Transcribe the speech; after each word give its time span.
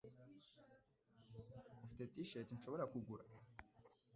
Ufite 1.83 2.03
T-shirt 2.13 2.49
nshobora 2.55 2.83
kugura? 2.91 3.23